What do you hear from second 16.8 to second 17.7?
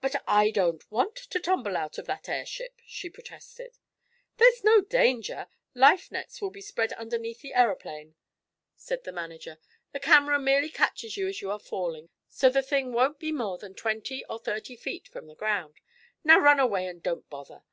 and don't bother.